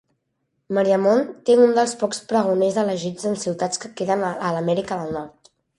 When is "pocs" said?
2.01-2.23